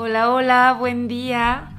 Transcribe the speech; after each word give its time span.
Hola, 0.00 0.30
hola, 0.30 0.76
buen 0.78 1.08
día. 1.08 1.70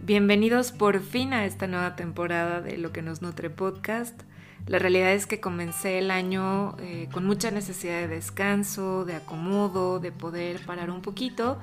Bienvenidos 0.00 0.70
por 0.70 1.00
fin 1.00 1.32
a 1.32 1.44
esta 1.44 1.66
nueva 1.66 1.96
temporada 1.96 2.60
de 2.60 2.78
Lo 2.78 2.92
que 2.92 3.02
nos 3.02 3.20
nutre 3.20 3.50
podcast. 3.50 4.22
La 4.68 4.78
realidad 4.78 5.10
es 5.10 5.26
que 5.26 5.40
comencé 5.40 5.98
el 5.98 6.12
año 6.12 6.76
eh, 6.78 7.08
con 7.10 7.26
mucha 7.26 7.50
necesidad 7.50 7.98
de 7.98 8.06
descanso, 8.06 9.04
de 9.04 9.16
acomodo, 9.16 9.98
de 9.98 10.12
poder 10.12 10.64
parar 10.64 10.88
un 10.88 11.02
poquito. 11.02 11.58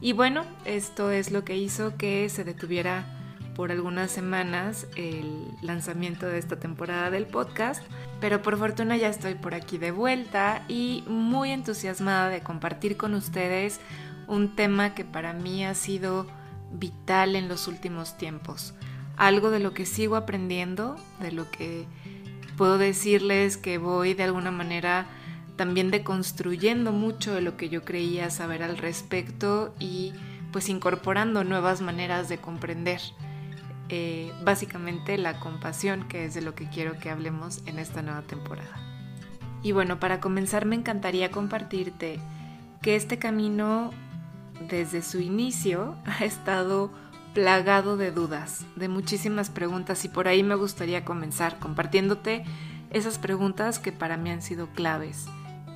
Y 0.00 0.14
bueno, 0.14 0.44
esto 0.64 1.12
es 1.12 1.30
lo 1.30 1.44
que 1.44 1.56
hizo 1.56 1.96
que 1.96 2.28
se 2.28 2.42
detuviera 2.42 3.06
por 3.54 3.70
algunas 3.70 4.10
semanas 4.10 4.88
el 4.96 5.46
lanzamiento 5.62 6.26
de 6.26 6.38
esta 6.38 6.58
temporada 6.58 7.08
del 7.10 7.26
podcast, 7.26 7.84
pero 8.20 8.42
por 8.42 8.58
fortuna 8.58 8.96
ya 8.96 9.08
estoy 9.08 9.34
por 9.34 9.54
aquí 9.54 9.78
de 9.78 9.92
vuelta 9.92 10.64
y 10.66 11.04
muy 11.06 11.52
entusiasmada 11.52 12.30
de 12.30 12.40
compartir 12.40 12.96
con 12.96 13.14
ustedes 13.14 13.78
un 14.28 14.54
tema 14.56 14.94
que 14.94 15.04
para 15.04 15.32
mí 15.32 15.64
ha 15.64 15.74
sido 15.74 16.26
vital 16.72 17.36
en 17.36 17.48
los 17.48 17.68
últimos 17.68 18.16
tiempos. 18.16 18.74
Algo 19.16 19.50
de 19.50 19.58
lo 19.58 19.74
que 19.74 19.86
sigo 19.86 20.16
aprendiendo, 20.16 20.96
de 21.20 21.32
lo 21.32 21.50
que 21.50 21.86
puedo 22.56 22.78
decirles 22.78 23.56
que 23.56 23.78
voy 23.78 24.14
de 24.14 24.24
alguna 24.24 24.50
manera 24.50 25.06
también 25.56 25.90
deconstruyendo 25.90 26.92
mucho 26.92 27.34
de 27.34 27.42
lo 27.42 27.56
que 27.56 27.68
yo 27.68 27.84
creía 27.84 28.30
saber 28.30 28.62
al 28.62 28.78
respecto 28.78 29.74
y 29.78 30.12
pues 30.50 30.68
incorporando 30.68 31.44
nuevas 31.44 31.80
maneras 31.80 32.28
de 32.28 32.38
comprender. 32.38 33.00
Eh, 33.88 34.32
básicamente 34.42 35.18
la 35.18 35.38
compasión, 35.38 36.08
que 36.08 36.24
es 36.24 36.34
de 36.34 36.40
lo 36.40 36.54
que 36.54 36.68
quiero 36.68 36.98
que 36.98 37.10
hablemos 37.10 37.62
en 37.66 37.78
esta 37.78 38.00
nueva 38.00 38.22
temporada. 38.22 38.80
Y 39.62 39.72
bueno, 39.72 40.00
para 40.00 40.20
comenzar 40.20 40.64
me 40.64 40.76
encantaría 40.76 41.30
compartirte 41.30 42.18
que 42.80 42.96
este 42.96 43.18
camino 43.18 43.92
desde 44.62 45.02
su 45.02 45.20
inicio 45.20 45.96
ha 46.04 46.24
estado 46.24 46.90
plagado 47.34 47.96
de 47.96 48.10
dudas, 48.10 48.64
de 48.76 48.88
muchísimas 48.88 49.50
preguntas 49.50 50.04
y 50.04 50.08
por 50.08 50.28
ahí 50.28 50.42
me 50.42 50.54
gustaría 50.54 51.04
comenzar 51.04 51.58
compartiéndote 51.58 52.44
esas 52.90 53.18
preguntas 53.18 53.78
que 53.78 53.90
para 53.90 54.16
mí 54.16 54.30
han 54.30 54.42
sido 54.42 54.68
claves 54.68 55.26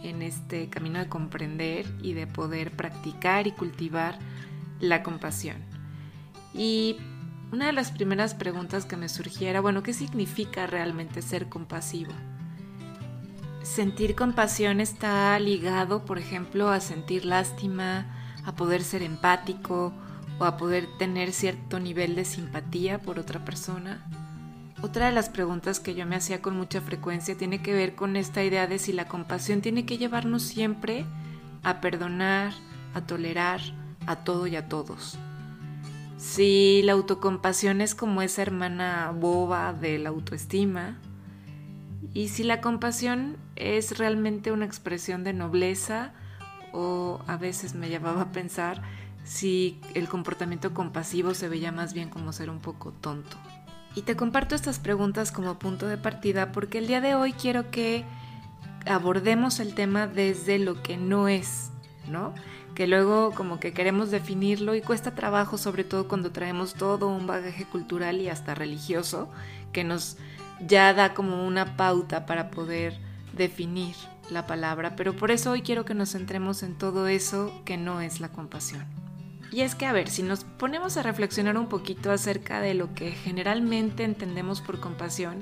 en 0.03 0.23
este 0.23 0.69
camino 0.69 0.99
de 0.99 1.09
comprender 1.09 1.87
y 2.03 2.13
de 2.13 2.27
poder 2.27 2.73
practicar 2.73 3.47
y 3.47 3.53
cultivar 3.53 4.19
la 4.81 5.03
compasión. 5.03 5.57
Y 6.53 6.97
una 7.53 7.67
de 7.67 7.73
las 7.73 7.91
primeras 7.91 8.35
preguntas 8.35 8.85
que 8.85 8.97
me 8.97 9.09
surgiera, 9.09 9.61
bueno, 9.61 9.83
¿qué 9.83 9.93
significa 9.93 10.67
realmente 10.67 11.23
ser 11.23 11.49
compasivo? 11.49 12.13
Sentir 13.63 14.15
compasión 14.15 14.81
está 14.81 15.39
ligado, 15.39 16.05
por 16.05 16.19
ejemplo, 16.19 16.69
a 16.69 16.81
sentir 16.81 17.25
lástima, 17.25 18.07
a 18.47 18.53
poder 18.55 18.83
ser 18.83 19.03
empático 19.03 19.93
o 20.39 20.45
a 20.45 20.57
poder 20.57 20.87
tener 20.99 21.33
cierto 21.33 21.81
nivel 21.81 22.15
de 22.15 22.25
simpatía 22.25 22.99
por 22.99 23.19
otra 23.19 23.45
persona. 23.45 24.07
Otra 24.83 25.07
de 25.07 25.13
las 25.13 25.29
preguntas 25.29 25.81
que 25.81 25.95
yo 25.95 26.07
me 26.07 26.17
hacía 26.17 26.41
con 26.41 26.57
mucha 26.57 26.81
frecuencia 26.81 27.37
tiene 27.37 27.61
que 27.61 27.75
ver 27.75 27.95
con 27.95 28.17
esta 28.17 28.45
idea 28.45 28.67
de 28.67 28.79
si 28.79 28.93
la 28.93 29.09
compasión 29.09 29.61
tiene 29.61 29.85
que 29.85 29.99
llevarnos 29.99 30.43
siempre 30.43 31.05
a 31.63 31.81
perdonar, 31.81 32.53
a 32.95 33.01
tolerar 33.03 33.61
a 34.07 34.17
todo 34.17 34.47
y 34.47 34.57
a 34.57 34.69
todos. 34.69 35.19
Si 36.17 36.83
la 36.85 36.93
autocompasión 36.93 37.81
es 37.81 37.95
como 37.95 38.23
esa 38.23 38.43
hermana 38.43 39.13
boba 39.15 39.73
de 39.73 39.99
la 39.99 40.11
autoestima, 40.11 40.99
y 42.15 42.29
si 42.29 42.45
la 42.45 42.61
compasión 42.61 43.37
es 43.57 43.99
realmente 43.99 44.53
una 44.53 44.65
expresión 44.65 45.25
de 45.25 45.33
nobleza, 45.33 46.13
o 46.77 47.21
a 47.27 47.39
veces 47.39 47.75
me 47.75 47.89
llevaba 47.89 48.23
a 48.23 48.33
pensar 48.33 48.83
si 49.25 49.81
el 49.95 50.09
comportamiento 50.09 50.75
compasivo 50.75 51.33
se 51.33 51.49
veía 51.49 51.73
más 51.73 51.95
bien 51.95 52.11
como 52.11 52.33
ser 52.33 52.51
un 52.51 52.61
poco 52.61 52.93
tonto. 52.93 53.39
Y 53.95 54.03
te 54.03 54.15
comparto 54.15 54.55
estas 54.55 54.79
preguntas 54.79 55.33
como 55.33 55.59
punto 55.59 55.87
de 55.87 55.97
partida 55.97 56.53
porque 56.53 56.79
el 56.79 56.87
día 56.87 57.01
de 57.01 57.15
hoy 57.15 57.33
quiero 57.33 57.71
que 57.71 58.05
abordemos 58.85 59.59
el 59.59 59.75
tema 59.75 60.07
desde 60.07 60.59
lo 60.59 60.83
que 60.83 60.99
no 60.99 61.29
es, 61.29 61.71
¿no? 62.09 62.35
Que 62.75 62.87
luego 62.87 63.33
como 63.33 63.59
que 63.59 63.73
queremos 63.73 64.11
definirlo 64.11 64.75
y 64.75 64.83
cuesta 64.83 65.15
trabajo, 65.15 65.57
sobre 65.57 65.83
todo 65.83 66.09
cuando 66.09 66.31
traemos 66.31 66.75
todo 66.75 67.09
un 67.09 67.27
bagaje 67.27 67.65
cultural 67.65 68.21
y 68.21 68.29
hasta 68.29 68.55
religioso 68.55 69.31
que 69.73 69.83
nos 69.83 70.19
ya 70.61 70.93
da 70.93 71.15
como 71.15 71.47
una 71.47 71.79
pauta 71.79 72.27
para 72.27 72.51
poder 72.51 72.99
definir 73.33 73.97
la 74.31 74.47
palabra, 74.47 74.97
pero 74.97 75.17
por 75.17 75.31
eso 75.31 75.53
hoy 75.53 75.63
quiero 75.63 75.85
que 75.85 75.95
nos 75.95 76.13
centremos 76.13 76.63
en 76.63 76.77
todo 76.77 77.09
eso 77.09 77.53
que 77.65 77.77
no 77.77 78.01
es 78.01 78.21
la 78.21 78.31
compasión. 78.31 78.85
Y 79.53 79.61
es 79.61 79.75
que, 79.75 79.87
a 79.87 79.93
ver, 79.93 80.09
si 80.09 80.23
nos 80.23 80.45
ponemos 80.45 80.97
a 80.97 81.03
reflexionar 81.03 81.57
un 81.57 81.69
poquito 81.69 82.11
acerca 82.11 82.61
de 82.61 82.75
lo 82.75 82.95
que 82.95 83.13
generalmente 83.13 84.05
entendemos 84.05 84.61
por 84.61 84.81
compasión, 84.81 85.41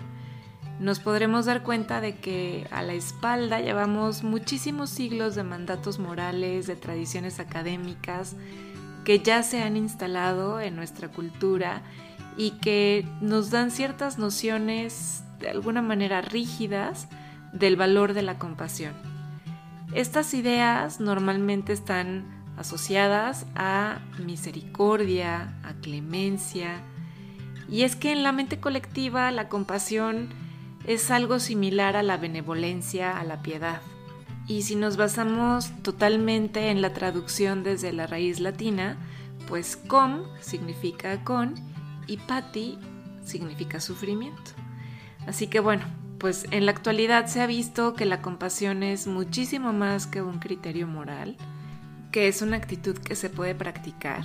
nos 0.78 0.98
podremos 0.98 1.46
dar 1.46 1.62
cuenta 1.62 2.00
de 2.00 2.16
que 2.16 2.66
a 2.70 2.82
la 2.82 2.94
espalda 2.94 3.60
llevamos 3.60 4.22
muchísimos 4.24 4.90
siglos 4.90 5.34
de 5.34 5.44
mandatos 5.44 5.98
morales, 5.98 6.66
de 6.66 6.76
tradiciones 6.76 7.40
académicas 7.40 8.36
que 9.04 9.20
ya 9.20 9.42
se 9.42 9.62
han 9.62 9.76
instalado 9.76 10.60
en 10.60 10.76
nuestra 10.76 11.08
cultura 11.08 11.82
y 12.36 12.52
que 12.52 13.06
nos 13.20 13.50
dan 13.50 13.70
ciertas 13.70 14.18
nociones 14.18 15.22
de 15.38 15.50
alguna 15.50 15.82
manera 15.82 16.22
rígidas 16.22 17.08
del 17.54 17.76
valor 17.76 18.12
de 18.12 18.22
la 18.22 18.38
compasión. 18.38 18.92
Estas 19.94 20.34
ideas 20.34 21.00
normalmente 21.00 21.72
están 21.72 22.44
asociadas 22.56 23.46
a 23.54 24.00
misericordia, 24.18 25.58
a 25.62 25.72
clemencia, 25.80 26.82
y 27.68 27.82
es 27.82 27.96
que 27.96 28.12
en 28.12 28.22
la 28.22 28.32
mente 28.32 28.60
colectiva 28.60 29.30
la 29.30 29.48
compasión 29.48 30.28
es 30.86 31.10
algo 31.10 31.38
similar 31.38 31.96
a 31.96 32.02
la 32.02 32.18
benevolencia, 32.18 33.18
a 33.18 33.24
la 33.24 33.40
piedad. 33.40 33.80
Y 34.46 34.62
si 34.62 34.76
nos 34.76 34.98
basamos 34.98 35.72
totalmente 35.82 36.70
en 36.70 36.82
la 36.82 36.92
traducción 36.92 37.62
desde 37.62 37.92
la 37.92 38.06
raíz 38.06 38.40
latina, 38.40 38.98
pues 39.48 39.76
com 39.76 40.24
significa 40.40 41.24
con 41.24 41.54
y 42.06 42.18
pati 42.18 42.78
significa 43.24 43.80
sufrimiento. 43.80 44.50
Así 45.26 45.46
que 45.46 45.60
bueno, 45.60 45.84
pues 46.24 46.46
en 46.52 46.64
la 46.64 46.72
actualidad 46.72 47.26
se 47.26 47.42
ha 47.42 47.46
visto 47.46 47.92
que 47.92 48.06
la 48.06 48.22
compasión 48.22 48.82
es 48.82 49.06
muchísimo 49.06 49.74
más 49.74 50.06
que 50.06 50.22
un 50.22 50.38
criterio 50.38 50.86
moral, 50.86 51.36
que 52.12 52.28
es 52.28 52.40
una 52.40 52.56
actitud 52.56 52.96
que 52.96 53.14
se 53.14 53.28
puede 53.28 53.54
practicar, 53.54 54.24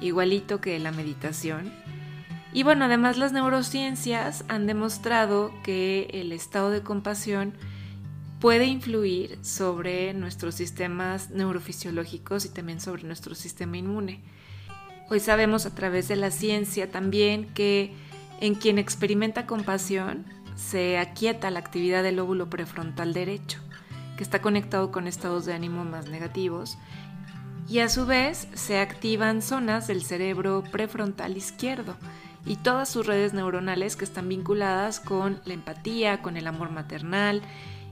igualito 0.00 0.60
que 0.60 0.78
la 0.78 0.92
meditación. 0.92 1.72
Y 2.52 2.62
bueno, 2.62 2.84
además 2.84 3.18
las 3.18 3.32
neurociencias 3.32 4.44
han 4.46 4.68
demostrado 4.68 5.50
que 5.64 6.06
el 6.12 6.30
estado 6.30 6.70
de 6.70 6.82
compasión 6.82 7.54
puede 8.38 8.66
influir 8.66 9.36
sobre 9.42 10.14
nuestros 10.14 10.54
sistemas 10.54 11.30
neurofisiológicos 11.30 12.44
y 12.44 12.50
también 12.50 12.80
sobre 12.80 13.02
nuestro 13.02 13.34
sistema 13.34 13.76
inmune. 13.76 14.20
Hoy 15.10 15.18
sabemos 15.18 15.66
a 15.66 15.74
través 15.74 16.06
de 16.06 16.14
la 16.14 16.30
ciencia 16.30 16.92
también 16.92 17.52
que 17.54 17.92
en 18.40 18.54
quien 18.54 18.78
experimenta 18.78 19.46
compasión 19.46 20.43
se 20.54 20.98
aquieta 20.98 21.50
la 21.50 21.58
actividad 21.58 22.02
del 22.02 22.16
lóbulo 22.16 22.48
prefrontal 22.48 23.12
derecho, 23.12 23.60
que 24.16 24.22
está 24.22 24.40
conectado 24.40 24.90
con 24.90 25.06
estados 25.06 25.44
de 25.44 25.54
ánimo 25.54 25.84
más 25.84 26.08
negativos, 26.08 26.78
y 27.68 27.78
a 27.78 27.88
su 27.88 28.06
vez 28.06 28.48
se 28.54 28.78
activan 28.78 29.42
zonas 29.42 29.86
del 29.86 30.04
cerebro 30.04 30.62
prefrontal 30.70 31.36
izquierdo 31.36 31.96
y 32.44 32.56
todas 32.56 32.90
sus 32.90 33.06
redes 33.06 33.32
neuronales 33.32 33.96
que 33.96 34.04
están 34.04 34.28
vinculadas 34.28 35.00
con 35.00 35.40
la 35.44 35.54
empatía, 35.54 36.20
con 36.20 36.36
el 36.36 36.46
amor 36.46 36.70
maternal 36.70 37.42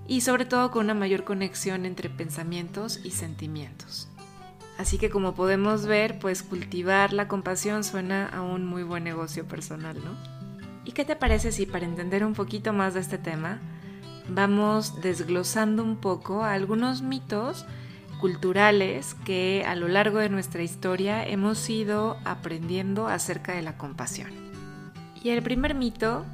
y 0.07 0.21
sobre 0.21 0.45
todo 0.45 0.71
con 0.71 0.85
una 0.85 0.95
mayor 0.95 1.25
conexión 1.25 1.87
entre 1.87 2.11
pensamientos 2.11 3.01
y 3.03 3.13
sentimientos. 3.13 4.09
Así 4.79 4.99
que 4.99 5.11
como 5.11 5.35
podemos 5.35 5.87
ver, 5.87 6.19
pues 6.19 6.43
cultivar 6.43 7.13
la 7.13 7.29
compasión 7.29 7.85
suena 7.85 8.29
a 8.29 8.43
un 8.43 8.67
muy 8.67 8.83
buen 8.83 9.05
negocio 9.05 9.47
personal, 9.47 9.97
¿no? 10.05 10.32
¿Y 10.85 10.93
qué 10.93 11.05
te 11.05 11.17
parece 11.17 11.53
si 11.53 11.67
para 11.67 11.87
entender 11.87 12.25
un 12.25 12.35
poquito 12.35 12.73
más 12.73 12.95
de 12.95 13.01
este 13.01 13.19
tema 13.19 13.61
vamos 14.29 15.01
desglosando 15.01 15.83
un 15.83 15.97
poco 15.97 16.45
algunos 16.45 17.03
mitos 17.03 17.67
culturales 18.21 19.15
que 19.25 19.65
a 19.67 19.75
lo 19.75 19.89
largo 19.89 20.19
de 20.19 20.29
nuestra 20.29 20.63
historia 20.63 21.27
hemos 21.27 21.69
ido 21.69 22.17
aprendiendo 22.25 23.09
acerca 23.09 23.53
de 23.53 23.63
la 23.63 23.77
compasión? 23.77 24.31
Y 25.23 25.31
el 25.31 25.43
primer 25.43 25.75
mito 25.75 26.25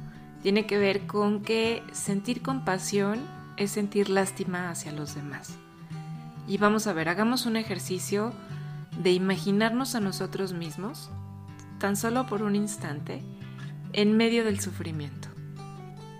tiene 0.41 0.65
que 0.65 0.77
ver 0.77 1.05
con 1.07 1.41
que 1.41 1.83
sentir 1.91 2.41
compasión 2.41 3.19
es 3.57 3.71
sentir 3.71 4.09
lástima 4.09 4.69
hacia 4.69 4.91
los 4.91 5.15
demás. 5.15 5.57
Y 6.47 6.57
vamos 6.57 6.87
a 6.87 6.93
ver, 6.93 7.09
hagamos 7.09 7.45
un 7.45 7.55
ejercicio 7.55 8.33
de 9.01 9.11
imaginarnos 9.11 9.95
a 9.95 9.99
nosotros 9.99 10.53
mismos, 10.53 11.09
tan 11.77 11.95
solo 11.95 12.25
por 12.25 12.41
un 12.41 12.55
instante, 12.55 13.21
en 13.93 14.15
medio 14.17 14.43
del 14.43 14.59
sufrimiento. 14.59 15.29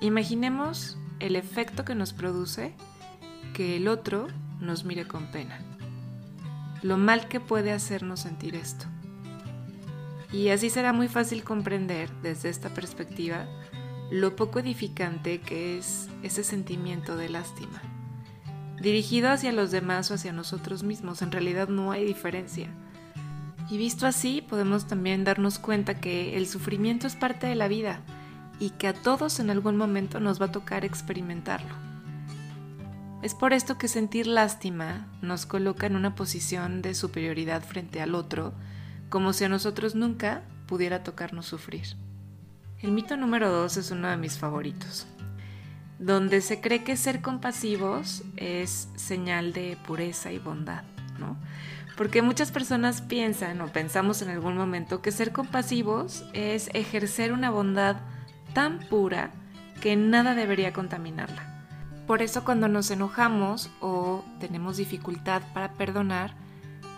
Imaginemos 0.01 0.98
el 1.19 1.36
efecto 1.36 1.86
que 1.86 1.95
nos 1.95 2.13
produce 2.13 2.74
que 3.54 3.77
el 3.77 3.88
otro 3.88 4.27
nos 4.60 4.83
mire 4.86 5.07
con 5.07 5.27
pena. 5.31 5.60
Lo 6.81 6.98
mal 6.98 7.27
que 7.27 7.39
puede 7.39 7.71
hacernos 7.71 8.21
sentir 8.21 8.56
esto. 8.56 8.86
Y 10.31 10.50
así 10.50 10.69
será 10.69 10.94
muy 10.94 11.07
fácil 11.07 11.44
comprender 11.44 12.10
desde 12.21 12.50
esta 12.50 12.69
perspectiva 12.69 13.45
lo 14.12 14.36
poco 14.36 14.60
edificante 14.60 15.42
que 15.42 15.77
es 15.77 16.07
ese 16.24 16.44
sentimiento 16.44 17.15
de 17.15 17.30
lástima. 17.30 17.81
Dirigido 18.81 19.30
hacia 19.30 19.51
los 19.51 19.72
demás 19.72 20.10
o 20.10 20.13
hacia 20.13 20.31
nosotros 20.31 20.83
mismos, 20.83 21.22
en 21.22 21.31
realidad 21.31 21.68
no 21.68 21.92
hay 21.92 22.06
diferencia. 22.06 22.69
Y 23.69 23.77
visto 23.77 24.07
así, 24.07 24.42
podemos 24.42 24.88
también 24.88 25.24
darnos 25.24 25.60
cuenta 25.60 26.00
que 26.00 26.38
el 26.38 26.48
sufrimiento 26.48 27.06
es 27.06 27.16
parte 27.16 27.48
de 27.48 27.56
la 27.56 27.68
vida 27.68 28.01
y 28.60 28.71
que 28.71 28.88
a 28.88 28.94
todos 28.94 29.39
en 29.39 29.50
algún 29.50 29.77
momento 29.77 30.19
nos 30.19 30.42
va 30.42 30.48
a 30.48 30.51
tocar 30.51 30.86
experimentarlo. 30.86 31.75
Es 33.21 33.36
por 33.36 33.54
esto 33.54 33.77
que 33.77 33.88
sentir 33.88 34.27
lástima 34.27 35.07
nos 35.21 35.45
coloca 35.45 35.86
en 35.86 35.95
una 35.95 36.16
posición 36.16 36.81
de 36.81 36.95
superioridad 36.95 37.63
frente 37.63 38.01
al 38.01 38.16
otro, 38.16 38.54
como 39.10 39.33
si 39.33 39.44
a 39.44 39.50
nosotros 39.50 39.94
nunca 39.94 40.42
pudiera 40.68 41.04
tocarnos 41.04 41.45
sufrir. 41.45 41.83
El 42.81 42.92
mito 42.92 43.18
número 43.18 43.51
dos 43.51 43.75
es 43.75 43.92
uno 43.92 44.07
de 44.07 44.15
mis 44.15 44.38
favoritos, 44.38 45.06
donde 46.00 46.39
se 46.39 46.62
cree 46.62 46.86
que 46.86 46.95
ser 46.95 47.22
compasivos 47.22 48.24
es 48.38 48.88
señal 48.95 49.51
de 49.51 49.77
pureza 49.86 50.31
y 50.31 50.39
bondad, 50.39 50.83
¿no? 51.19 51.38
Porque 52.00 52.22
muchas 52.22 52.54
personas 52.54 53.01
piensan 53.01 53.60
o 53.60 53.68
pensamos 53.68 54.22
en 54.22 54.30
algún 54.30 54.56
momento 54.56 55.01
que 55.01 55.12
ser 55.12 55.34
compasivos 55.34 56.24
es 56.31 56.69
ejercer 56.74 57.34
una 57.34 57.50
bondad 57.50 57.98
tan 58.54 58.80
pura 58.80 59.31
que 59.81 59.98
nada 59.98 60.34
debería 60.34 60.72
contaminarla. 60.72 61.66
Por 62.07 62.22
eso 62.22 62.46
cuando 62.46 62.69
nos 62.69 62.90
enojamos 62.90 63.69
o 63.81 64.24
tenemos 64.40 64.78
dificultad 64.78 65.42
para 65.54 65.74
perdonar, 65.74 66.36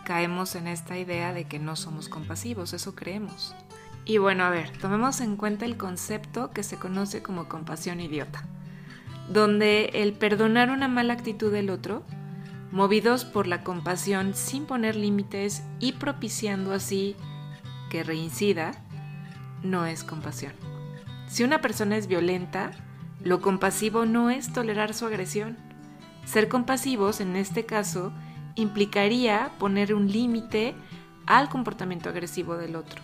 caemos 0.06 0.54
en 0.54 0.68
esta 0.68 0.96
idea 1.00 1.34
de 1.34 1.46
que 1.46 1.58
no 1.58 1.76
somos 1.76 2.08
compasivos, 2.08 2.74
eso 2.74 2.94
creemos. 2.94 3.56
Y 4.06 4.20
bueno, 4.20 4.44
a 4.44 4.52
ver, 4.52 4.70
tomemos 4.78 5.20
en 5.20 5.36
cuenta 5.36 5.66
el 5.66 5.78
concepto 5.78 6.52
que 6.52 6.62
se 6.62 6.78
conoce 6.78 7.24
como 7.24 7.50
compasión 7.50 8.02
idiota, 8.02 8.44
donde 9.30 9.86
el 9.96 10.14
perdonar 10.14 10.70
una 10.70 10.88
mala 10.88 11.14
actitud 11.14 11.52
del 11.52 11.72
otro, 11.72 12.04
movidos 12.72 13.26
por 13.26 13.48
la 13.48 13.64
compasión 13.64 14.34
sin 14.34 14.66
poner 14.66 14.96
límites 14.96 15.64
y 15.80 15.94
propiciando 15.94 16.74
así 16.74 17.16
que 17.90 18.04
reincida, 18.04 18.72
no 19.64 19.86
es 19.86 20.04
compasión. 20.04 20.54
Si 21.28 21.44
una 21.44 21.62
persona 21.62 21.98
es 21.98 22.08
violenta, 22.08 22.72
lo 23.24 23.42
compasivo 23.42 24.06
no 24.06 24.30
es 24.30 24.52
tolerar 24.54 24.94
su 24.94 25.06
agresión. 25.06 25.58
Ser 26.26 26.48
compasivos, 26.48 27.20
en 27.20 27.36
este 27.36 27.66
caso, 27.66 28.12
implicaría 28.56 29.52
poner 29.60 29.94
un 29.94 30.12
límite 30.12 30.74
al 31.26 31.50
comportamiento 31.50 32.10
agresivo 32.10 32.58
del 32.58 32.76
otro 32.76 33.02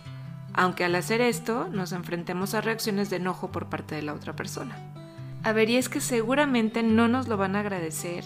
aunque 0.58 0.84
al 0.84 0.96
hacer 0.96 1.20
esto 1.20 1.68
nos 1.70 1.92
enfrentemos 1.92 2.52
a 2.54 2.60
reacciones 2.60 3.10
de 3.10 3.16
enojo 3.16 3.52
por 3.52 3.66
parte 3.66 3.94
de 3.94 4.02
la 4.02 4.12
otra 4.12 4.34
persona. 4.34 4.76
A 5.44 5.52
ver, 5.52 5.70
y 5.70 5.76
es 5.76 5.88
que 5.88 6.00
seguramente 6.00 6.82
no 6.82 7.06
nos 7.06 7.28
lo 7.28 7.36
van 7.36 7.54
a 7.54 7.60
agradecer 7.60 8.24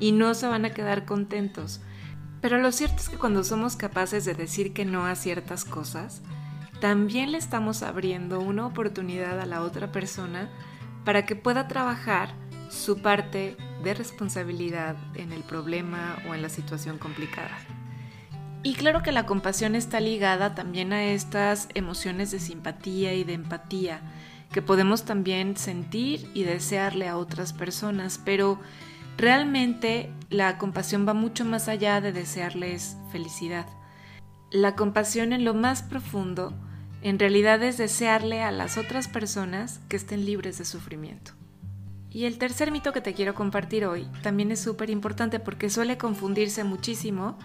y 0.00 0.12
no 0.12 0.34
se 0.34 0.46
van 0.46 0.64
a 0.64 0.70
quedar 0.70 1.04
contentos, 1.04 1.80
pero 2.40 2.58
lo 2.58 2.72
cierto 2.72 2.96
es 2.96 3.08
que 3.08 3.16
cuando 3.16 3.42
somos 3.42 3.74
capaces 3.74 4.26
de 4.26 4.34
decir 4.34 4.74
que 4.74 4.84
no 4.84 5.06
a 5.06 5.14
ciertas 5.14 5.64
cosas, 5.64 6.20
también 6.78 7.32
le 7.32 7.38
estamos 7.38 7.82
abriendo 7.82 8.40
una 8.40 8.66
oportunidad 8.66 9.40
a 9.40 9.46
la 9.46 9.62
otra 9.62 9.92
persona 9.92 10.50
para 11.06 11.24
que 11.24 11.36
pueda 11.36 11.68
trabajar 11.68 12.34
su 12.68 13.00
parte 13.00 13.56
de 13.82 13.94
responsabilidad 13.94 14.96
en 15.14 15.32
el 15.32 15.42
problema 15.42 16.18
o 16.28 16.34
en 16.34 16.42
la 16.42 16.50
situación 16.50 16.98
complicada. 16.98 17.56
Y 18.62 18.74
claro 18.74 19.02
que 19.02 19.12
la 19.12 19.26
compasión 19.26 19.74
está 19.74 20.00
ligada 20.00 20.54
también 20.54 20.92
a 20.92 21.04
estas 21.04 21.68
emociones 21.74 22.30
de 22.30 22.40
simpatía 22.40 23.14
y 23.14 23.24
de 23.24 23.34
empatía 23.34 24.00
que 24.54 24.62
podemos 24.62 25.04
también 25.04 25.56
sentir 25.56 26.30
y 26.32 26.44
desearle 26.44 27.08
a 27.08 27.16
otras 27.16 27.52
personas, 27.52 28.20
pero 28.24 28.60
realmente 29.16 30.12
la 30.30 30.58
compasión 30.58 31.08
va 31.08 31.12
mucho 31.12 31.44
más 31.44 31.66
allá 31.66 32.00
de 32.00 32.12
desearles 32.12 32.96
felicidad. 33.10 33.66
La 34.52 34.76
compasión 34.76 35.32
en 35.32 35.44
lo 35.44 35.54
más 35.54 35.82
profundo 35.82 36.54
en 37.02 37.18
realidad 37.18 37.64
es 37.64 37.78
desearle 37.78 38.44
a 38.44 38.52
las 38.52 38.78
otras 38.78 39.08
personas 39.08 39.80
que 39.88 39.96
estén 39.96 40.24
libres 40.24 40.56
de 40.58 40.64
sufrimiento. 40.64 41.32
Y 42.08 42.26
el 42.26 42.38
tercer 42.38 42.70
mito 42.70 42.92
que 42.92 43.00
te 43.00 43.12
quiero 43.12 43.34
compartir 43.34 43.84
hoy 43.84 44.06
también 44.22 44.52
es 44.52 44.60
súper 44.60 44.88
importante 44.88 45.40
porque 45.40 45.68
suele 45.68 45.98
confundirse 45.98 46.62
muchísimo 46.62 47.36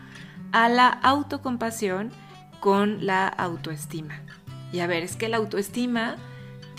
a 0.51 0.69
la 0.69 0.89
autocompasión 0.89 2.11
con 2.59 3.07
la 3.07 3.27
autoestima. 3.27 4.21
Y 4.71 4.81
a 4.81 4.85
ver, 4.85 5.01
es 5.01 5.15
que 5.15 5.27
la 5.27 5.38
autoestima 5.38 6.17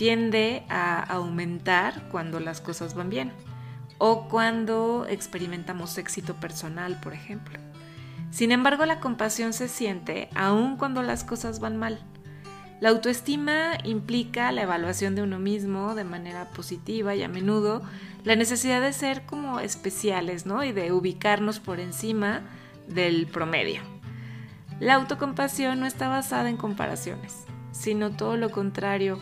tiende 0.01 0.63
a 0.71 1.03
aumentar 1.03 2.09
cuando 2.11 2.41
las 2.41 2.63
cosas 2.63 2.95
van 2.95 3.11
bien 3.11 3.33
o 3.99 4.31
cuando 4.31 5.05
experimentamos 5.07 5.99
éxito 5.99 6.37
personal, 6.37 6.99
por 7.03 7.13
ejemplo. 7.13 7.59
Sin 8.31 8.51
embargo, 8.51 8.87
la 8.87 8.99
compasión 8.99 9.53
se 9.53 9.69
siente 9.69 10.31
aún 10.35 10.79
cuando 10.79 11.03
las 11.03 11.23
cosas 11.23 11.61
van 11.61 11.77
mal. 11.77 12.01
La 12.81 12.89
autoestima 12.89 13.73
implica 13.85 14.51
la 14.53 14.63
evaluación 14.63 15.15
de 15.17 15.23
uno 15.23 15.39
mismo 15.39 15.95
de 15.95 16.05
manera 16.05 16.49
positiva 16.49 17.15
y 17.15 17.23
a 17.23 17.29
menudo 17.29 17.83
la 18.25 18.37
necesidad 18.37 18.81
de 18.81 18.95
ser 18.95 19.27
como 19.27 19.61
especiales, 19.61 20.47
¿no? 20.47 20.65
Y 20.65 20.73
de 20.73 20.93
ubicarnos 20.93 21.61
por 21.61 21.79
encima 21.79 22.41
del 22.89 23.27
promedio. 23.27 23.83
La 24.79 24.95
autocompasión 24.95 25.79
no 25.79 25.85
está 25.85 26.09
basada 26.09 26.49
en 26.49 26.57
comparaciones, 26.57 27.45
sino 27.71 28.17
todo 28.17 28.39
lo 28.39 28.51
contrario. 28.51 29.21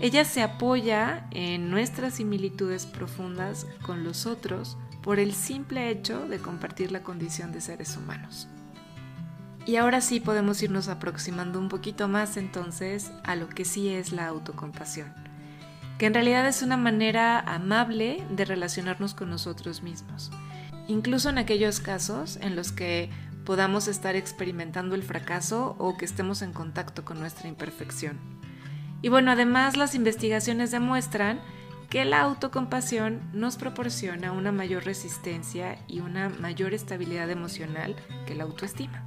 Ella 0.00 0.24
se 0.24 0.42
apoya 0.42 1.26
en 1.30 1.70
nuestras 1.70 2.14
similitudes 2.14 2.86
profundas 2.86 3.66
con 3.82 4.04
los 4.04 4.26
otros 4.26 4.76
por 5.02 5.18
el 5.18 5.34
simple 5.34 5.90
hecho 5.90 6.26
de 6.28 6.38
compartir 6.38 6.92
la 6.92 7.02
condición 7.02 7.52
de 7.52 7.60
seres 7.60 7.96
humanos. 7.96 8.48
Y 9.66 9.76
ahora 9.76 10.00
sí 10.00 10.20
podemos 10.20 10.62
irnos 10.62 10.88
aproximando 10.88 11.58
un 11.58 11.68
poquito 11.68 12.08
más 12.08 12.36
entonces 12.36 13.12
a 13.24 13.34
lo 13.34 13.48
que 13.48 13.64
sí 13.64 13.88
es 13.88 14.12
la 14.12 14.26
autocompasión, 14.26 15.12
que 15.98 16.06
en 16.06 16.14
realidad 16.14 16.46
es 16.46 16.62
una 16.62 16.76
manera 16.76 17.40
amable 17.40 18.22
de 18.30 18.44
relacionarnos 18.44 19.14
con 19.14 19.30
nosotros 19.30 19.82
mismos 19.82 20.30
incluso 20.86 21.30
en 21.30 21.38
aquellos 21.38 21.80
casos 21.80 22.38
en 22.40 22.56
los 22.56 22.72
que 22.72 23.10
podamos 23.44 23.88
estar 23.88 24.16
experimentando 24.16 24.94
el 24.94 25.02
fracaso 25.02 25.76
o 25.78 25.96
que 25.96 26.04
estemos 26.04 26.42
en 26.42 26.52
contacto 26.52 27.04
con 27.04 27.20
nuestra 27.20 27.48
imperfección. 27.48 28.18
Y 29.04 29.10
bueno, 29.10 29.32
además 29.32 29.76
las 29.76 29.94
investigaciones 29.94 30.70
demuestran 30.70 31.38
que 31.90 32.06
la 32.06 32.22
autocompasión 32.22 33.20
nos 33.34 33.56
proporciona 33.56 34.32
una 34.32 34.50
mayor 34.50 34.86
resistencia 34.86 35.76
y 35.86 36.00
una 36.00 36.30
mayor 36.30 36.72
estabilidad 36.72 37.28
emocional 37.28 37.96
que 38.26 38.34
la 38.34 38.44
autoestima. 38.44 39.04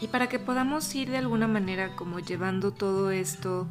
Y 0.00 0.06
para 0.06 0.28
que 0.28 0.38
podamos 0.38 0.94
ir 0.94 1.10
de 1.10 1.16
alguna 1.16 1.48
manera 1.48 1.96
como 1.96 2.20
llevando 2.20 2.70
todo 2.70 3.10
esto 3.10 3.66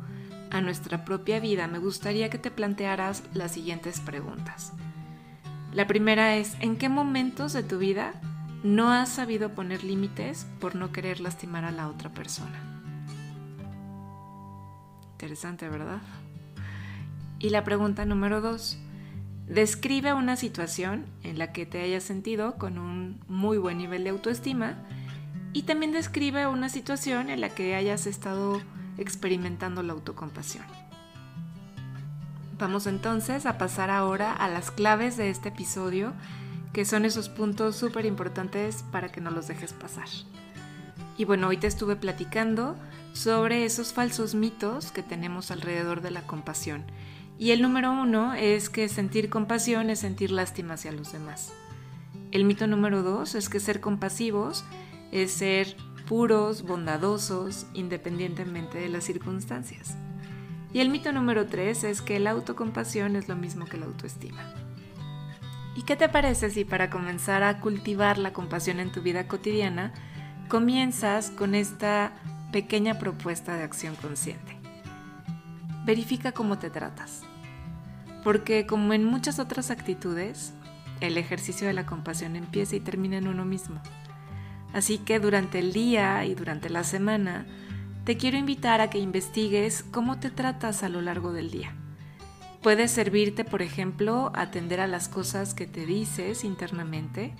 a 0.51 0.59
nuestra 0.59 1.05
propia 1.05 1.39
vida, 1.39 1.65
me 1.67 1.79
gustaría 1.79 2.29
que 2.29 2.39
te 2.39 2.51
plantearas 2.51 3.23
las 3.33 3.53
siguientes 3.53 4.01
preguntas. 4.01 4.73
La 5.71 5.87
primera 5.87 6.35
es, 6.35 6.57
¿en 6.59 6.75
qué 6.75 6.89
momentos 6.89 7.53
de 7.53 7.63
tu 7.63 7.77
vida 7.77 8.19
no 8.65 8.91
has 8.91 9.07
sabido 9.07 9.55
poner 9.55 9.85
límites 9.85 10.45
por 10.59 10.75
no 10.75 10.91
querer 10.91 11.21
lastimar 11.21 11.63
a 11.63 11.71
la 11.71 11.87
otra 11.87 12.09
persona? 12.09 12.76
Interesante, 15.17 15.67
¿verdad? 15.67 15.99
Y 17.39 17.49
la 17.49 17.63
pregunta 17.63 18.05
número 18.05 18.39
dos, 18.39 18.77
describe 19.47 20.13
una 20.13 20.35
situación 20.35 21.07
en 21.23 21.39
la 21.39 21.51
que 21.53 21.65
te 21.65 21.81
hayas 21.81 22.03
sentido 22.03 22.59
con 22.59 22.77
un 22.77 23.19
muy 23.27 23.57
buen 23.57 23.79
nivel 23.79 24.03
de 24.03 24.11
autoestima 24.11 24.75
y 25.53 25.63
también 25.63 25.91
describe 25.91 26.45
una 26.45 26.69
situación 26.69 27.31
en 27.31 27.41
la 27.41 27.49
que 27.49 27.73
hayas 27.73 28.05
estado 28.05 28.61
experimentando 28.99 29.81
la 29.81 29.93
autocompasión. 29.93 30.65
Vamos 32.59 32.85
entonces 32.85 33.47
a 33.47 33.57
pasar 33.57 33.89
ahora 33.89 34.33
a 34.33 34.47
las 34.49 34.69
claves 34.69 35.17
de 35.17 35.31
este 35.31 35.49
episodio, 35.49 36.13
que 36.73 36.85
son 36.85 37.05
esos 37.05 37.27
puntos 37.27 37.75
súper 37.75 38.05
importantes 38.05 38.83
para 38.91 39.11
que 39.11 39.19
no 39.19 39.31
los 39.31 39.47
dejes 39.47 39.73
pasar. 39.73 40.07
Y 41.17 41.25
bueno, 41.25 41.47
hoy 41.47 41.57
te 41.57 41.65
estuve 41.65 41.95
platicando 41.95 42.77
sobre 43.17 43.65
esos 43.65 43.93
falsos 43.93 44.35
mitos 44.35 44.91
que 44.91 45.03
tenemos 45.03 45.51
alrededor 45.51 46.01
de 46.01 46.11
la 46.11 46.21
compasión. 46.21 46.85
Y 47.39 47.51
el 47.51 47.61
número 47.61 47.91
uno 47.91 48.33
es 48.33 48.69
que 48.69 48.89
sentir 48.89 49.29
compasión 49.29 49.89
es 49.89 49.99
sentir 49.99 50.31
lástima 50.31 50.75
hacia 50.75 50.91
los 50.91 51.11
demás. 51.11 51.51
El 52.31 52.45
mito 52.45 52.67
número 52.67 53.03
dos 53.03 53.35
es 53.35 53.49
que 53.49 53.59
ser 53.59 53.79
compasivos 53.79 54.65
es 55.11 55.31
ser 55.31 55.75
puros, 56.07 56.63
bondadosos, 56.63 57.65
independientemente 57.73 58.77
de 58.79 58.89
las 58.89 59.03
circunstancias. 59.03 59.95
Y 60.73 60.79
el 60.79 60.89
mito 60.89 61.11
número 61.11 61.47
3 61.47 61.85
es 61.85 62.01
que 62.01 62.19
la 62.19 62.31
autocompasión 62.31 63.15
es 63.15 63.27
lo 63.27 63.35
mismo 63.35 63.65
que 63.65 63.77
la 63.77 63.85
autoestima. 63.85 64.43
¿Y 65.75 65.83
qué 65.83 65.95
te 65.95 66.09
parece 66.09 66.49
si 66.49 66.65
para 66.65 66.89
comenzar 66.89 67.43
a 67.43 67.59
cultivar 67.61 68.17
la 68.17 68.33
compasión 68.33 68.79
en 68.79 68.91
tu 68.91 69.01
vida 69.01 69.27
cotidiana, 69.27 69.93
comienzas 70.49 71.29
con 71.29 71.55
esta 71.55 72.13
pequeña 72.51 72.99
propuesta 72.99 73.55
de 73.55 73.63
acción 73.63 73.95
consciente. 73.95 74.57
Verifica 75.85 76.31
cómo 76.31 76.57
te 76.59 76.69
tratas. 76.69 77.23
Porque 78.23 78.65
como 78.65 78.93
en 78.93 79.05
muchas 79.05 79.39
otras 79.39 79.71
actitudes, 79.71 80.53
el 80.99 81.17
ejercicio 81.17 81.67
de 81.67 81.73
la 81.73 81.85
compasión 81.85 82.35
empieza 82.35 82.75
y 82.75 82.79
termina 82.79 83.17
en 83.17 83.27
uno 83.27 83.45
mismo. 83.45 83.81
Así 84.73 84.97
que 84.97 85.19
durante 85.19 85.59
el 85.59 85.71
día 85.73 86.25
y 86.25 86.35
durante 86.35 86.69
la 86.69 86.83
semana, 86.83 87.45
te 88.03 88.17
quiero 88.17 88.37
invitar 88.37 88.81
a 88.81 88.89
que 88.89 88.99
investigues 88.99 89.83
cómo 89.83 90.19
te 90.19 90.29
tratas 90.29 90.83
a 90.83 90.89
lo 90.89 91.01
largo 91.01 91.33
del 91.33 91.51
día. 91.51 91.73
Puede 92.61 92.87
servirte, 92.87 93.45
por 93.45 93.61
ejemplo, 93.61 94.31
atender 94.35 94.81
a 94.81 94.87
las 94.87 95.09
cosas 95.09 95.53
que 95.53 95.67
te 95.67 95.85
dices 95.85 96.43
internamente 96.43 97.33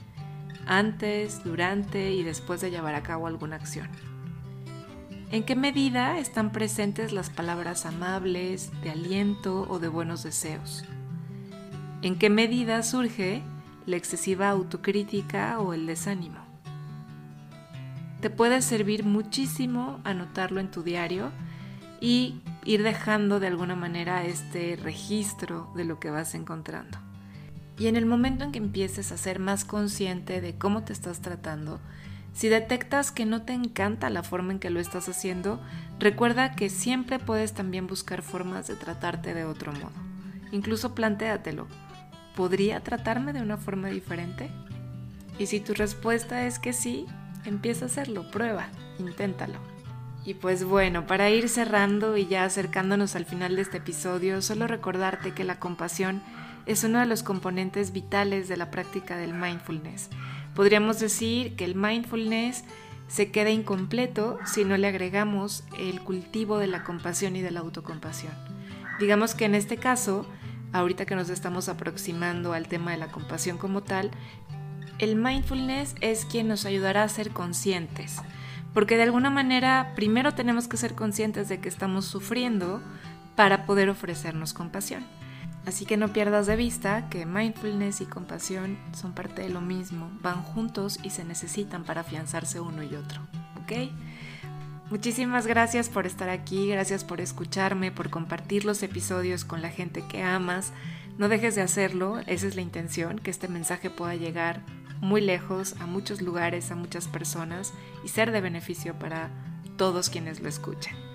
antes, 0.66 1.44
durante 1.44 2.12
y 2.12 2.24
después 2.24 2.62
de 2.62 2.72
llevar 2.72 2.96
a 2.96 3.04
cabo 3.04 3.28
alguna 3.28 3.56
acción. 3.56 3.90
¿En 5.30 5.44
qué 5.44 5.58
medida 5.58 6.20
están 6.20 6.54
presentes 6.54 7.12
las 7.12 7.30
palabras 7.30 7.86
amables, 7.86 8.72
de 8.82 8.92
aliento 8.92 9.68
o 9.70 9.78
de 9.78 9.90
buenos 9.90 10.24
deseos? 10.24 10.86
¿En 12.02 12.18
qué 12.18 12.30
medida 12.30 12.82
surge 12.82 13.44
la 13.86 13.98
excesiva 13.98 14.48
autocrítica 14.48 15.60
o 15.60 15.74
el 15.74 15.86
desánimo? 15.86 16.40
Te 18.22 18.30
puede 18.30 18.62
servir 18.62 19.04
muchísimo 19.04 20.00
anotarlo 20.06 20.62
en 20.62 20.72
tu 20.72 20.82
diario 20.82 21.32
y 22.00 22.42
ir 22.64 22.84
dejando 22.84 23.42
de 23.42 23.48
alguna 23.48 23.76
manera 23.76 24.24
este 24.24 24.78
registro 24.78 25.74
de 25.76 25.84
lo 25.84 26.00
que 26.00 26.10
vas 26.10 26.36
encontrando. 26.36 27.00
Y 27.78 27.88
en 27.88 27.98
el 27.98 28.06
momento 28.06 28.46
en 28.46 28.54
que 28.54 28.60
empieces 28.60 29.12
a 29.12 29.18
ser 29.18 29.40
más 29.40 29.66
consciente 29.66 30.40
de 30.40 30.58
cómo 30.58 30.86
te 30.86 30.94
estás 30.94 31.20
tratando, 31.20 31.82
si 32.34 32.50
detectas 32.50 33.12
que 33.12 33.26
no 33.26 33.42
te 33.42 33.54
encanta 33.54 34.10
la 34.10 34.24
forma 34.24 34.54
en 34.54 34.60
que 34.60 34.70
lo 34.70 34.80
estás 34.80 35.10
haciendo, 35.10 35.60
recuerda 36.00 36.56
que 36.56 36.70
siempre 36.70 37.20
puedes 37.20 37.54
también 37.54 37.88
buscar 37.88 38.22
formas 38.22 38.68
de 38.68 38.76
tratarte 38.76 39.34
de 39.34 39.46
otro 39.46 39.72
modo. 39.74 39.92
Incluso 40.52 40.94
plantéatelo. 40.94 41.68
¿Podría 42.36 42.82
tratarme 42.82 43.34
de 43.34 43.42
una 43.42 43.58
forma 43.58 43.90
diferente? 43.90 44.52
Y 45.40 45.48
si 45.48 45.60
tu 45.60 45.74
respuesta 45.74 46.46
es 46.46 46.60
que 46.60 46.74
sí, 46.74 47.06
empieza 47.46 47.86
a 47.86 47.88
hacerlo, 47.88 48.30
prueba, 48.30 48.68
inténtalo. 49.00 49.60
Y 50.26 50.34
pues 50.34 50.64
bueno, 50.64 51.08
para 51.08 51.30
ir 51.30 51.48
cerrando 51.48 52.18
y 52.18 52.28
ya 52.28 52.44
acercándonos 52.44 53.16
al 53.16 53.26
final 53.26 53.56
de 53.56 53.62
este 53.62 53.78
episodio, 53.78 54.42
solo 54.42 54.68
recordarte 54.68 55.34
que 55.34 55.44
la 55.44 55.58
compasión 55.58 56.22
es 56.66 56.84
uno 56.84 57.00
de 57.00 57.06
los 57.06 57.24
componentes 57.24 57.94
vitales 57.94 58.50
de 58.50 58.58
la 58.58 58.70
práctica 58.70 59.16
del 59.16 59.34
mindfulness. 59.34 60.10
Podríamos 60.58 61.00
decir 61.00 61.56
que 61.56 61.66
el 61.66 61.76
mindfulness 61.76 62.64
se 63.08 63.30
queda 63.30 63.52
incompleto 63.52 64.40
si 64.44 64.66
no 64.66 64.76
le 64.76 64.88
agregamos 64.88 65.64
el 65.78 66.02
cultivo 66.02 66.58
de 66.58 66.66
la 66.66 66.84
compasión 66.84 67.36
y 67.36 67.44
de 67.44 67.52
la 67.52 67.60
autocompasión. 67.60 68.34
Digamos 69.00 69.36
que 69.36 69.46
en 69.46 69.54
este 69.54 69.78
caso, 69.78 70.26
ahorita 70.74 71.06
que 71.06 71.16
nos 71.16 71.30
estamos 71.30 71.70
aproximando 71.70 72.54
al 72.54 72.68
tema 72.68 72.90
de 72.90 72.98
la 72.98 73.12
compasión 73.12 73.60
como 73.60 73.84
tal, 73.84 74.10
el 74.98 75.16
mindfulness 75.16 75.94
es 76.02 76.26
quien 76.26 76.48
nos 76.48 76.66
ayudará 76.66 77.04
a 77.04 77.10
ser 77.10 77.30
conscientes, 77.30 78.20
porque 78.74 78.98
de 78.98 79.04
alguna 79.04 79.30
manera 79.30 79.94
primero 79.96 80.34
tenemos 80.34 80.68
que 80.68 80.78
ser 80.78 80.96
conscientes 80.96 81.50
de 81.50 81.60
que 81.60 81.70
estamos 81.70 82.06
sufriendo 82.06 82.82
para 83.36 83.68
poder 83.68 83.92
ofrecernos 83.92 84.56
compasión. 84.56 85.06
Así 85.68 85.86
que 85.86 85.98
no 85.98 86.14
pierdas 86.14 86.48
de 86.48 86.56
vista 86.56 87.10
que 87.10 87.26
mindfulness 87.26 88.00
y 88.00 88.06
compasión 88.06 88.78
son 88.94 89.12
parte 89.12 89.42
de 89.42 89.50
lo 89.50 89.60
mismo, 89.60 90.10
van 90.22 90.42
juntos 90.42 90.98
y 91.04 91.10
se 91.10 91.26
necesitan 91.26 91.84
para 91.84 92.02
afianzarse 92.02 92.62
uno 92.62 92.84
y 92.84 92.96
otro. 92.96 93.20
¿Ok? 93.62 93.92
Muchísimas 94.90 95.46
gracias 95.46 95.90
por 95.90 96.08
estar 96.08 96.30
aquí, 96.30 96.70
gracias 96.70 97.04
por 97.04 97.20
escucharme, 97.20 97.92
por 97.92 98.10
compartir 98.10 98.64
los 98.64 98.82
episodios 98.82 99.44
con 99.44 99.62
la 99.62 99.70
gente 99.70 100.06
que 100.08 100.24
amas. 100.24 100.72
No 101.18 101.28
dejes 101.28 101.56
de 101.56 101.64
hacerlo, 101.64 102.20
esa 102.28 102.48
es 102.48 102.56
la 102.56 102.62
intención, 102.62 103.20
que 103.20 103.30
este 103.30 103.50
mensaje 103.50 103.90
pueda 103.90 104.16
llegar 104.16 104.62
muy 105.02 105.20
lejos, 105.20 105.76
a 105.82 105.86
muchos 105.86 106.22
lugares, 106.22 106.72
a 106.72 106.76
muchas 106.76 107.10
personas 107.10 107.74
y 108.06 108.08
ser 108.08 108.32
de 108.32 108.40
beneficio 108.40 108.98
para 108.98 109.32
todos 109.76 110.10
quienes 110.10 110.40
lo 110.40 110.48
escuchen. 110.48 111.07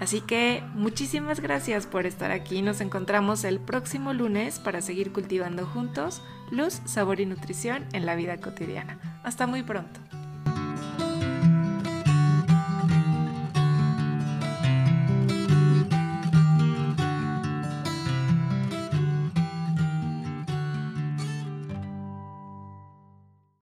Así 0.00 0.20
que 0.20 0.62
muchísimas 0.74 1.40
gracias 1.40 1.86
por 1.86 2.06
estar 2.06 2.30
aquí. 2.30 2.62
Nos 2.62 2.80
encontramos 2.80 3.44
el 3.44 3.60
próximo 3.60 4.12
lunes 4.12 4.58
para 4.58 4.82
seguir 4.82 5.12
cultivando 5.12 5.66
juntos 5.66 6.22
luz, 6.50 6.80
sabor 6.84 7.20
y 7.20 7.26
nutrición 7.26 7.86
en 7.92 8.06
la 8.06 8.14
vida 8.14 8.36
cotidiana. 8.36 9.20
Hasta 9.24 9.46
muy 9.46 9.62
pronto. 9.62 10.00